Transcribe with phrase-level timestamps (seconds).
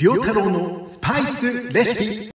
[0.00, 2.30] 良太郎のスパイスレシピ。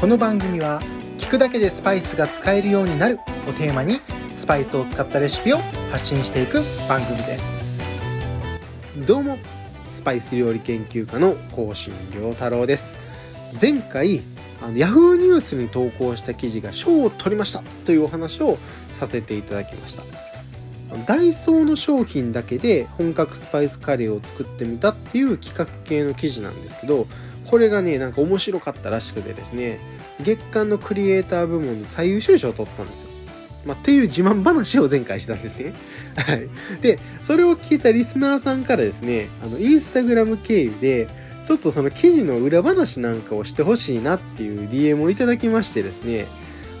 [0.00, 0.80] この番組は
[1.18, 4.00] 聞くだけでスパイスが使えるようになるをテーマに
[4.34, 5.58] スパイスを使ったレシピを
[5.92, 7.44] 発信していく番組です。
[9.06, 9.36] どうも
[9.94, 12.96] スパイス料理研究家の甲信良太郎です。
[13.60, 14.22] 前回
[14.62, 18.56] あの Yahoo ニュースに投稿した記事が賞を取りましたというお話を
[18.98, 20.27] させていただきました。
[21.06, 27.06] ダイソーの商品だけで本格スパイスカレーを作ってみたっていう企画系の記事なんですけど
[27.46, 29.80] これがねなんか面白かったらしくてですね
[30.20, 33.08] 月間のクリエイター部門で最優秀賞を取ったんですよ。
[33.66, 35.72] まあ、っていう自慢話を前回したんですね。
[36.16, 36.48] はい。
[36.80, 41.06] で、それを聞いたリスナーさんからですね、あの、インスタグラム経由で、
[41.44, 46.26] ちょっとその記事の裏話なんかをしてほしいなっていう DM をいただきましてですね、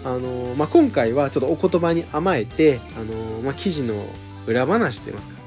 [0.08, 3.94] あのまあ、今回はちょっとお言葉に甘えて、あのまあ、記事の
[4.46, 5.38] 裏話といいますか。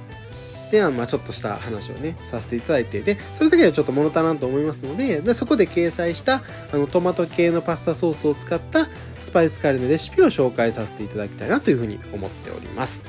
[0.72, 8.88] で、まあ、ちょっとした話をね、させていただいて、で、それだけではちょっと物足らんと思いますので、でそこで掲載した、あの、トマト系のパスタソースを使った
[9.22, 13.02] スパイスカレーのレシピを紹介させていただきたいなというふうに思っております。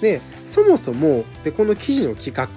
[0.00, 2.48] で、そもそも、で、この記事の企画、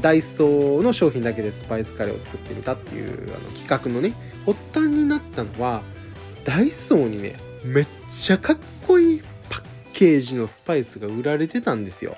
[0.00, 4.12] ダイソーの商品だけでスパイスカレーを作ってみたっていうあの企画のね、
[4.44, 5.82] 発端になったのは、
[6.44, 9.62] ダイソーにね、めっちゃかっこいいパッ
[9.94, 12.16] ケージのスパイスが売られてたんですよ。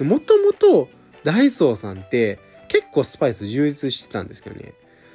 [0.00, 0.88] もともと
[1.24, 4.72] ダイソーさんって結構スパイス充実してたんですけどね。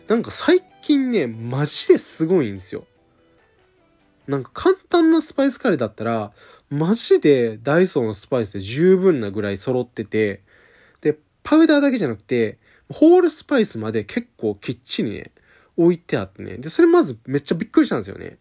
[0.08, 2.86] なんか最近ね、マジですごいんですよ。
[4.28, 6.32] なんか簡単なスパイスカレーだったら、
[6.70, 10.44] マジでダイソーのスパイスで十分なぐらい揃ってて、
[11.02, 12.60] で、パウダーだけじゃなくて、
[12.92, 15.32] ホールスパイスまで結構きっちりね、
[15.78, 16.58] 置いてあってね。
[16.58, 18.38] で、それまずめっちゃびっくりしたんですよね。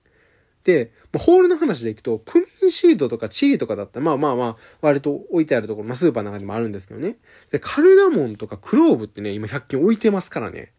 [0.65, 7.19] で、ホールの話でいくと、クミンシードとかチリとかだったら、まあまあまあ、割と置いてあるところ、まあスーパーの中にもあるんですけどね。
[7.53, 10.73] で、カルダモンとかクローブってね、今100均置いてますからね。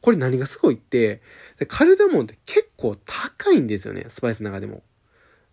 [0.00, 1.20] これ何がすごいって、
[1.58, 4.84] でカルダモンって結構高いんですよね、スパイスの中でも。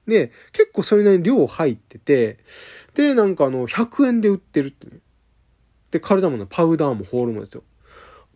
[0.07, 2.37] で、結構それなりに量入ってて、
[2.93, 4.99] で、なんかあの、100円で売ってるってね。
[5.89, 7.63] で、カルダモンのパウダーもホールもですよ。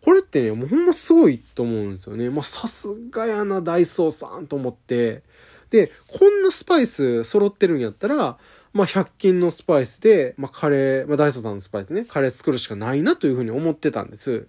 [0.04, 2.30] これってね、もうほんますごいと思うんですよね。
[2.30, 5.22] まあ、さすがやな、ダイソーさんと思って。
[5.70, 8.38] で、こんなスパイス揃ってるんやったら、
[8.72, 14.46] まあ、100均のスパイスで、まあ、カレー、まあ、ダイソーさんのスパイスね、カレー作るしかないなというふうに思ってたんです。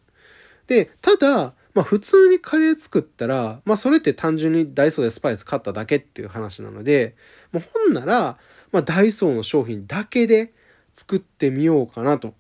[0.68, 7.16] で、ただ、まあ、普通にカレー作ったら、まあ、それって単純にダイソーでスパイス買っただけっていう話なので、
[7.52, 8.38] もうほんなら、
[8.72, 10.54] まあ、ダイソーの商品だけで
[10.94, 12.34] 作ってみようかなと。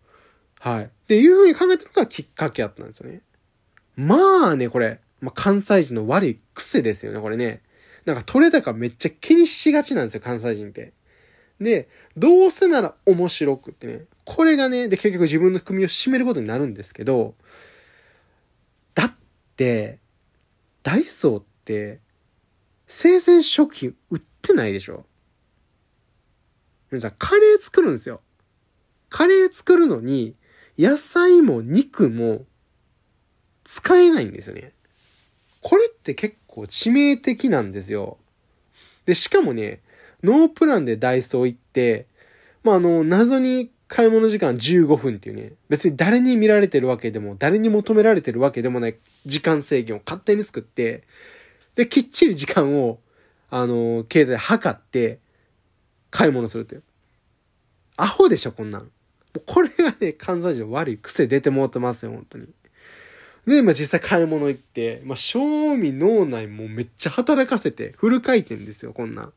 [0.59, 0.83] はい。
[0.83, 3.21] っていうふうに考えたのがきっかけやったんですよね。
[3.95, 7.61] まあね、これ、まあ、関西人の悪い癖ですよね、これね。
[8.05, 10.93] なんか取れ高めっちゃ気にしがちなんですよ、関西人って。
[11.59, 14.03] で、どうせなら面白くってね。
[14.25, 17.35] これがね、で、結局自分の組を締めることになるんですけど、
[18.95, 19.13] だっ
[19.55, 19.99] て、
[20.83, 21.99] ダイソーって、
[22.87, 25.05] 生鮮食品売ってないでしょ
[26.91, 28.21] 皆さん、カレー作るんですよ。
[29.09, 30.35] カレー作るのに、
[30.79, 32.45] 野菜も肉も
[33.65, 34.71] 使えないんですよね。
[35.61, 38.17] これって結構致命的なんですよ。
[39.05, 39.81] で、しかもね、
[40.23, 42.05] ノープランでダイソー行って、
[42.63, 51.03] まあ、あの、謎に買い物時間15分っていうね、別に誰に見られてるわけでも、誰に求められてるわけでもない時間制限を勝手に作って、
[51.75, 52.99] で、きっちり時間を、
[53.49, 55.19] あの、携帯で測って、
[56.09, 56.83] 買い物するっていう。
[57.97, 58.89] アホでしょ、こんなん。
[59.45, 62.47] これがね、関西人悪い癖出てもってますよ、本当に。
[63.47, 69.33] で、まあ実際買い物行って、まあ賞味脳内もめっちゃ働かせて、フル回転ですよ、こんなん。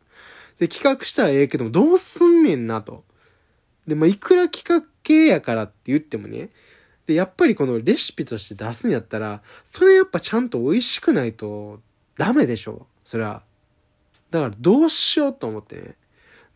[0.58, 3.04] で、企画したらええけども、どうすんねんなと。
[3.86, 6.50] で、まあいくら企画系やからって言ってもね、
[7.06, 11.80] で、やっぱりこのレシピとして出すんやったら、それやっぱちゃんと美味しくないと
[12.16, 12.86] ダメでしょ。
[13.04, 13.42] それは。
[14.30, 15.94] だからどうしようと思ってね。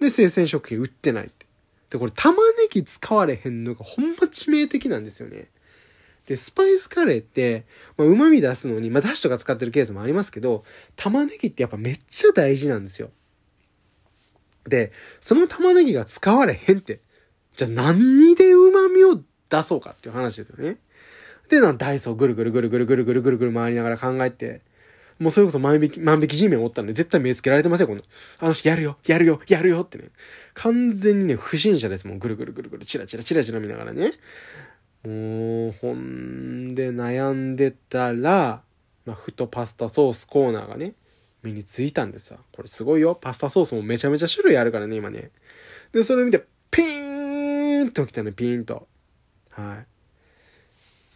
[0.00, 1.45] で、生鮮食品売ってないって。
[1.90, 5.48] で、これ玉ねぎ使われへんのがほんま致命的なんですよね。
[6.26, 7.64] で、スパイスカレーって、
[7.96, 10.64] まあ、旨味出すのに、まあ、だしとか使ってるケースもありますけど、
[10.96, 13.10] 玉ねぎってやっぱめっちゃ大事なんですよ。
[14.66, 17.00] で、その玉ねぎが使われへんって、
[17.54, 20.78] じゃあ何で旨味を出そうかっていう話ですよね。
[21.48, 24.62] で、なダイソーぐるぐるぐるぐるぐるぐるぐるぐる回りながら考えて、
[25.18, 28.02] もうそれこそ万引き、万引き G メンおったんで絶対目つけられてますよ、この。
[28.38, 30.10] あの人やるよ、やるよ、やるよってね。
[30.54, 32.18] 完全にね、不審者ですもん。
[32.18, 34.12] ぐるぐるぐるぐる、チラチラチラチラ見ながらね。
[35.04, 38.62] もう、ほんで悩んでたら、
[39.06, 40.94] まあ、ふとパスタソースコーナーがね、
[41.42, 42.38] 目についたんですよ。
[42.52, 43.14] これすごいよ。
[43.14, 45.30] パスタソースもめちゃめちゃ種類あるからね、今ね。
[45.92, 48.88] で、それ見て、ピーンときたね、ピーンと。
[49.50, 49.86] はい。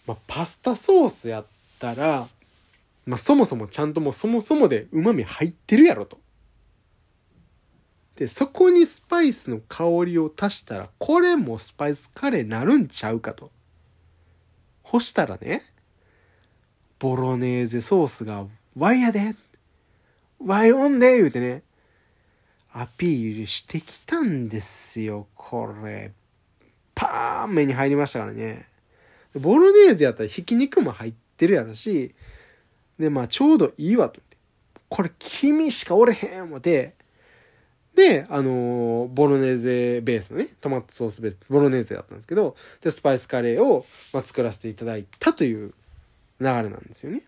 [0.06, 1.46] まあ、パスタソースやっ
[1.78, 2.28] たら、
[3.10, 6.20] まあ、そもそもちゃんともうそもそもで旨味入ってるやろと。
[8.14, 13.50] で、そこにスパイスの香りを足したら、これもスパイスカレーなるんちゃうかと。
[14.84, 15.64] ほしたらね、
[17.00, 18.46] ボロネーゼソースが、
[18.76, 19.34] ワイやで
[20.38, 21.64] ワイオンで言うてね、
[22.72, 26.12] アピールしてきたんですよ、これ。
[26.94, 28.68] パーン目に入りましたからね。
[29.34, 32.14] ボロネーゼやったらひき肉も入ってるやろし、
[33.00, 34.20] で、まあちょうどいいわと。
[34.88, 36.94] これ君しかおれへん思って、
[37.94, 45.74] で、あのー、ボロネーゼベースのね、トマトソースベース、ボロネーゼだったんですけど、で、スパイスカレーを、まあ、作らせていただいたという
[46.40, 47.22] 流れなんですよね。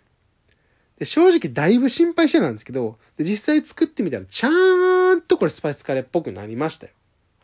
[0.98, 6.92] で、正直だいぶ心配してたんですけど、で、実際作ってみたら、ちゃーんとこれスパイスカレーっぽくなりましたよ。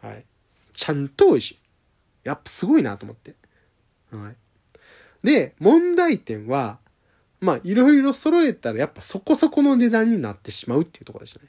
[0.02, 0.24] はい。
[0.72, 1.58] ちゃんと美味しい。
[2.24, 3.34] やっぱすごいなと思って。
[4.12, 5.26] はい。
[5.26, 6.78] で、問題点は、
[7.40, 11.46] まあ、いろいろ揃えたらやっぱそこそこの値段になってしまうっていうとこでしたね。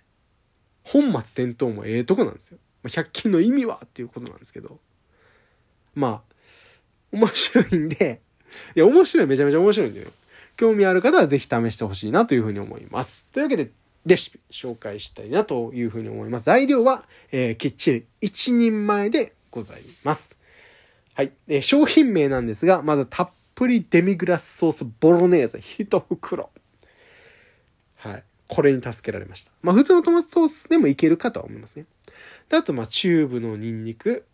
[0.84, 2.58] 本末転倒もええとこなんですよ。
[2.84, 4.80] まあ、100均の意味はっていうことなんですけど。
[5.96, 6.36] まあ、
[7.12, 8.22] 面白いんで、
[8.76, 10.08] いや、面白い、めちゃめちゃ面白いんで、ね、
[10.56, 13.26] 興味ある方はぜひ試してほしいなというふうに思います。
[13.32, 13.72] というわけで、
[14.06, 16.46] レシピ紹介したいなというふうに思います。
[16.46, 20.38] 材料は、えー、きっちり1人前でございます。
[21.14, 21.32] はい。
[21.48, 23.30] えー、商品名なんですが、まずたっ
[23.60, 26.50] ぷりデミグラスソースボロネーゼ1袋。
[27.98, 28.24] はい。
[28.48, 29.52] これに助けられました。
[29.62, 31.84] まあ普通のトマトソースでもいけるかとは思いますね。
[32.48, 34.26] で、あとまあチューブのニンニク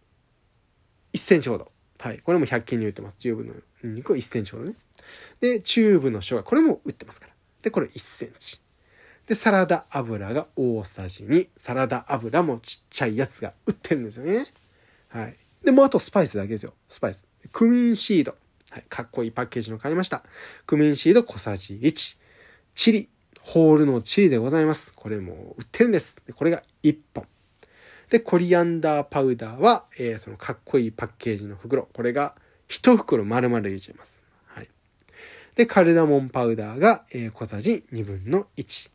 [1.14, 1.72] 1センチほど。
[1.98, 2.20] はい。
[2.20, 3.18] これも100均に売ってます。
[3.18, 4.76] チューブのニンニクを1センチほどね。
[5.42, 6.44] で、チューブの生姜。
[6.44, 7.34] これも売ってますから。
[7.64, 8.62] で、これ1センチ。
[9.26, 11.48] で、サラダ油が大さじ2。
[11.58, 14.46] サラダ油もちっちゃいやつが売ってるんですよね。
[15.08, 15.36] はい。
[15.64, 16.76] で、もあとスパイスだけですよ。
[16.90, 17.28] スパイス。
[17.52, 18.36] クミンシード。
[18.76, 18.86] はい。
[18.90, 20.22] かっこいいパッケージの買いました。
[20.66, 22.18] クミンシード小さじ1。
[22.76, 23.08] チリ。
[23.40, 24.94] ホールのチリでございます。
[24.94, 26.22] これも売ってるんです。
[26.28, 27.26] でこれが1本。
[28.10, 31.88] で、コリアンダーパウダーは、えー、そのかっこいいパッケージの袋。
[31.94, 32.36] これが
[32.68, 34.22] 1袋丸々入れちゃいます。
[34.48, 34.70] はい。
[35.56, 38.92] で、カルダモンパウダーが、えー、小さじ2分の1。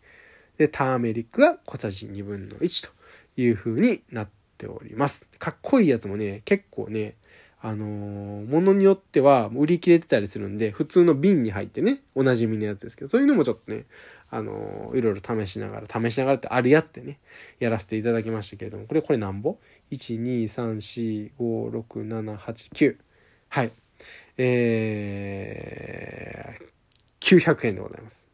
[0.59, 2.93] で、ターメリックが小さじ2分の1と
[3.41, 4.29] いう風になっ
[4.59, 5.27] ております。
[5.39, 7.15] かっこいいやつもね、結構ね、
[7.63, 13.85] あのー、ものによっては売り切れてたりするんで、普通の瓶に入ってね、おなじみのやつですけど、そういうのもちょっとね、
[14.31, 17.19] あのー、いろいろ試しながら、試しながらってあるやつでね、
[17.59, 19.59] やらせていただきましたけれども、これ、これなんぼ
[19.91, 22.97] ?1、2、3、4、5、6、7、8、9。
[23.49, 23.73] はい。
[24.39, 28.27] えー、900円でございます。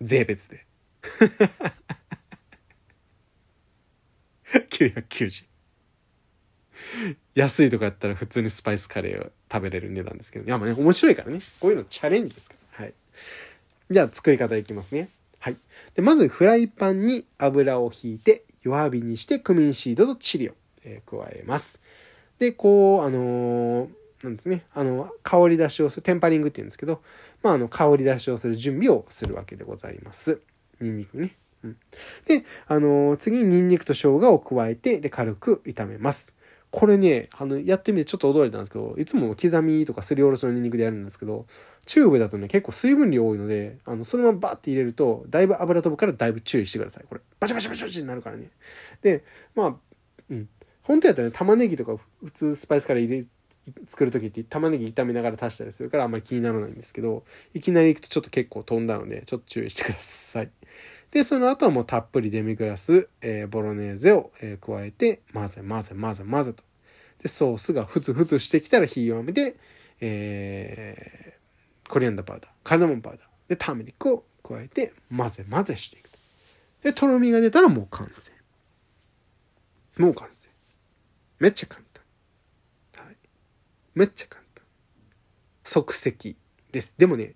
[0.00, 0.64] 税別で。
[4.70, 5.44] 990
[7.34, 11.40] 安いとかやったら普通にスパイスカレーを食べれる値段ですけど、いやまあね、面白いからね。
[11.60, 12.84] こういうのチャレンジですから。
[12.84, 12.94] はい。
[13.90, 15.08] じゃあ作り方いきますね。
[15.38, 15.56] はい。
[15.94, 20.52] で、まずフライパンに油を引いて弱火にしてクミンシードとチリを、
[20.84, 21.78] え、加えます。
[22.38, 23.88] で、こう、あのー、
[24.22, 24.64] なんですね。
[24.74, 27.02] あの、香り出しをする、テンパリングって言うんですけど、
[27.42, 30.40] まあ、あの、香り出しをする準備をするわけでございます。
[30.80, 31.36] ニンニクね。
[31.64, 31.76] うん、
[32.26, 36.32] で、あのー、次にニンニクと生姜を加えて、で、軽く炒めます。
[36.70, 41.46] これね、あの、やってみてちょっと驚いたんですけど、いつも刻みとかすりおろしのニンニクでやるんですけど、
[41.86, 47.04] チューブだとね、結構水分量多いので、あの、そのままバッて入れると、だいぶ油飛ぶからだいぶ注意してください。
[47.08, 48.50] これ、バチバチバチバチになるからね。
[49.00, 49.74] で、まあ、
[50.30, 50.48] うん。
[50.82, 53.26] 本当やったらね、玉ねぎとか普通スパイスから入れ、
[53.86, 60.50] 作る時って玉ねぎ炒めながら足したりするからあんまり気にならないんですけど、いきなり行くとちょっと結構飛んだので、ちょっと注意してください。
[61.10, 66.62] で、その後はもうたっぷりデミグラス、えー、ボロネーゼを、えー、加えて、混ぜ混ぜ混ぜ混ぜと。
[67.22, 69.56] で、ソースがふつふつしてきたら火弱めて、
[70.00, 76.18] えー、コリアンダーパウダー、カルダモンパウダー、で、ターメリックを加えて、混ぜ混ぜしていくと。
[76.82, 78.30] で、とろみが出たらもう完成。
[80.02, 80.48] もう完成。
[81.38, 81.80] めっちゃ簡
[82.92, 83.04] 単。
[83.04, 83.16] はい。
[83.94, 84.64] めっちゃ簡単。
[85.64, 86.36] 即席
[86.70, 86.94] です。
[86.98, 87.34] でもね、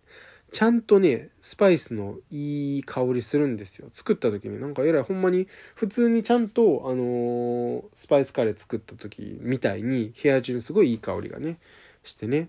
[0.53, 3.89] ちゃんとね、スパイスのいい香りするんですよ。
[3.91, 11.59] 作った時になんかえらいほんまに普通にちゃんとあのー、スパイスカレー作った時みたいに部屋中にすごいいい香りがね、
[12.05, 12.49] してね。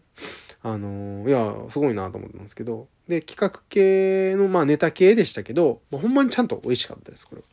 [0.62, 2.88] あのー、いや、すごいなと思ったんですけど。
[3.08, 7.48] で、企画系の、まあネタ系でしたけど、まあ、ほんまにちゃんと美味しかったです、これは。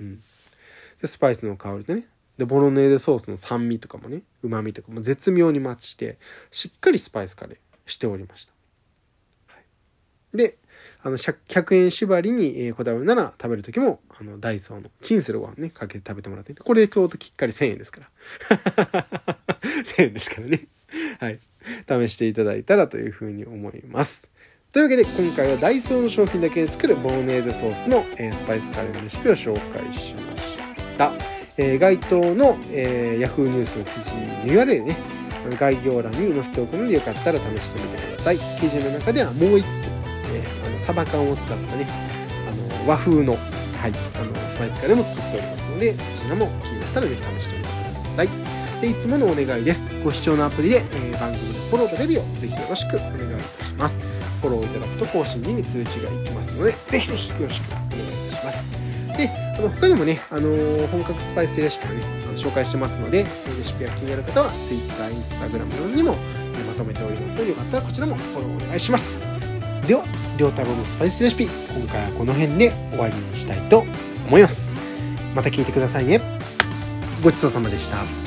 [0.00, 0.22] うん。
[1.00, 2.08] で、スパイスの香りでね。
[2.36, 6.18] で、ボロネーゼソースの酸味とかもね、旨味とかも絶妙にマッチして、
[6.50, 8.53] しっかりスパイスカレーしておりました。
[10.34, 10.58] で、
[11.02, 19.06] あの 100, 円縛りに、こだわるなら食べる時もあのダイソーのチンするご飯ねかけて食べてもらってこれで京都きっかり1000円ですから。
[19.84, 20.66] 1000円ですからね。
[21.20, 21.40] はい。
[21.88, 24.28] 試していただいたらというふうに思います。
[24.72, 30.58] というわけで今回はダイソーの商品だけで作るボロネーゼソースの、えスパイスカレーのレシピを紹介しまし
[30.98, 31.12] た、
[31.56, 34.96] えー該当の、えー、Yahoo ニュースの記事の URL ね
[35.60, 38.38] 概要欄に載せておくのでよかったら試してみてください。
[38.38, 39.93] 記事の中ではもう一個、
[40.86, 41.86] サバ缶を使ったね
[42.48, 43.38] あの和風の,、は
[43.88, 47.72] い、あのスパイスカレーも作っておりますのでそちらも気になったらぜひ試してみてく
[48.16, 48.28] ださい。
[48.80, 49.80] でいつものお願いです。
[50.02, 53.16] ご視聴のアプリで、えー番組のフォローとレビューをぜひよろしくお願いい
[53.58, 54.00] たします。
[54.42, 58.64] フォローいただくと更新に通知がいきますのでぜひぜひよろしくお願いいたします。
[59.16, 63.26] であの他にもね、あのー本格スパイスレシピをねあの紹介してますのでレ
[63.64, 66.14] シピが気になる方は Twitter、Instagram にも
[66.58, 69.33] えまとめておりますのでよかったらこちらもフォローお願いします。
[69.86, 70.04] では
[70.38, 73.84] 良太郎のスパイスレシピ今回はこの辺で終わりにしたいと
[74.26, 74.74] 思います。
[75.34, 76.20] また聞いてくださいね。
[77.22, 78.23] ごちそうさまでした。